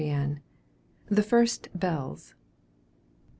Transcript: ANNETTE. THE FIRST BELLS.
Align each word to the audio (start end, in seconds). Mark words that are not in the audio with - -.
ANNETTE. 0.03 0.39
THE 1.11 1.21
FIRST 1.21 1.67
BELLS. 1.75 2.33